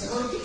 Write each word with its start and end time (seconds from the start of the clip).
Seguro 0.00 0.30
que 0.30 0.39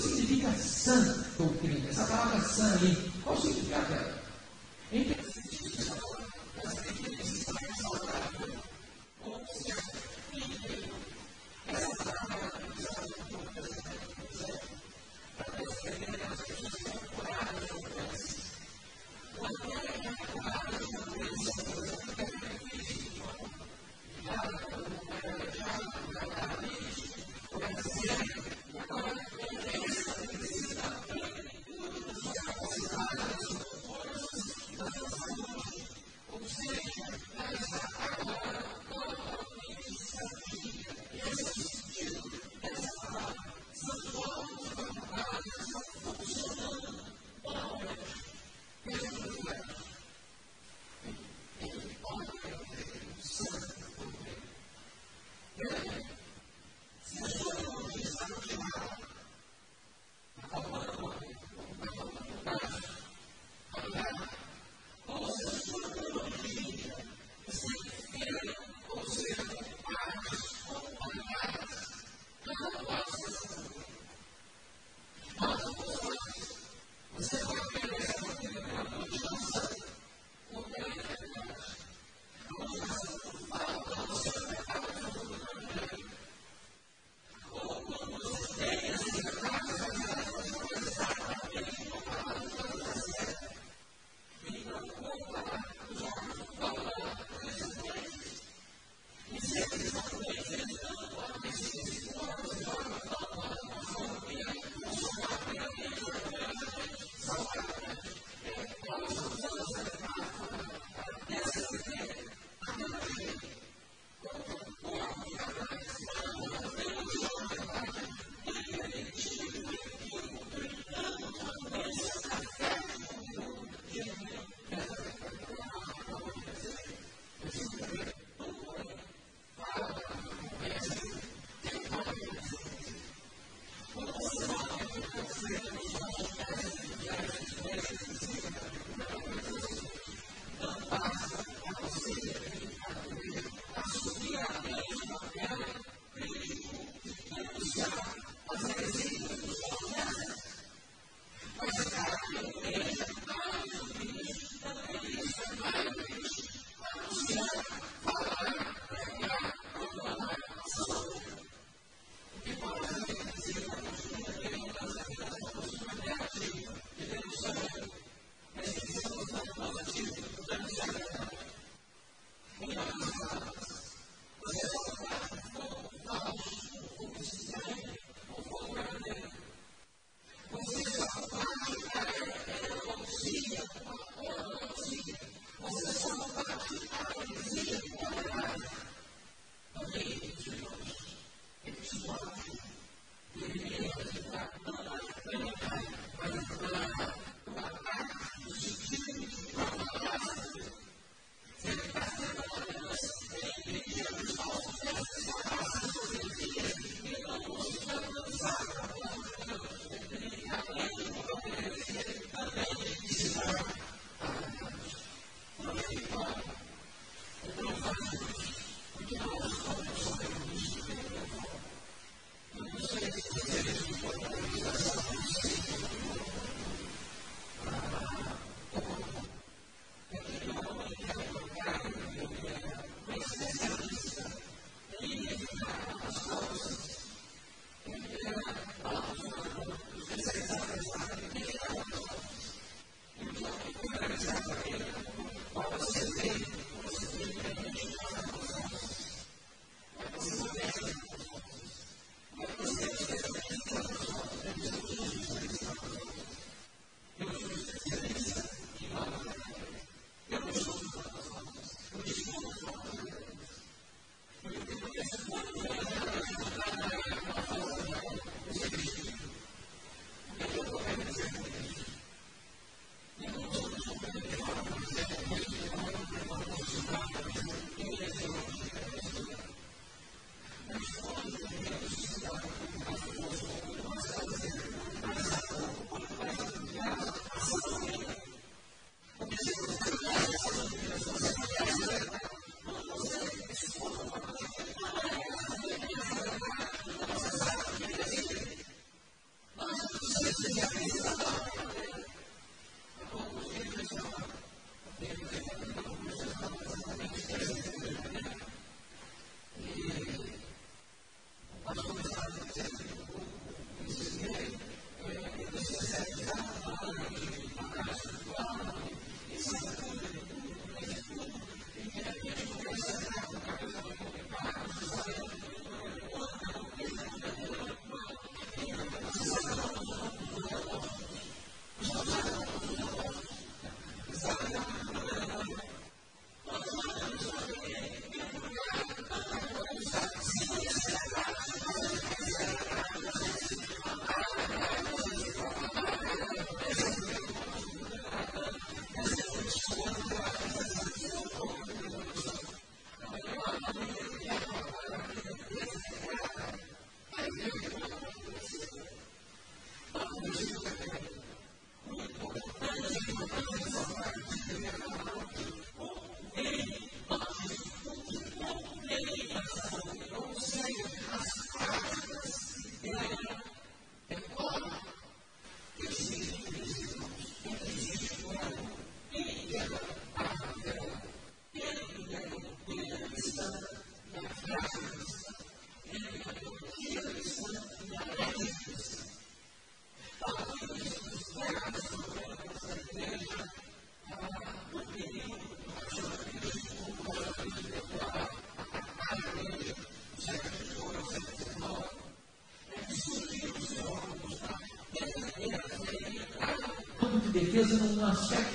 defesa 407.55 407.85
num 407.85 408.05
aspecto 408.05 408.54